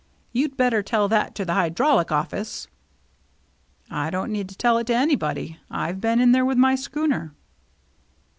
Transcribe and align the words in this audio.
"You'd 0.31 0.57
better 0.57 0.81
tell 0.81 1.07
that 1.09 1.35
to 1.35 1.45
the 1.45 1.53
Hydrographic 1.53 2.11
Office."" 2.11 2.67
I 3.91 4.09
don't 4.09 4.31
need 4.31 4.49
to 4.49 4.57
tell 4.57 4.79
it 4.79 4.87
to 4.87 4.95
anybody. 4.95 5.59
I've 5.69 6.01
been 6.01 6.19
in 6.19 6.31
there 6.31 6.43
with 6.43 6.57
my 6.57 6.73
schooner." 6.73 7.35